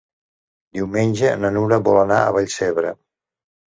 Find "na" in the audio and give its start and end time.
1.43-1.53